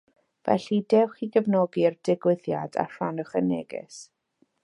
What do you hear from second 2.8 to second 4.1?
a rhannwch y neges